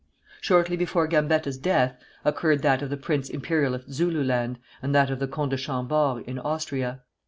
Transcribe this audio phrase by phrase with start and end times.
[0.41, 1.95] Shortly before Gambetta's death,
[2.25, 6.23] occurred that of the Prince Imperial in Zululand, and that of the Comte de Chambord
[6.25, 7.03] in Austria.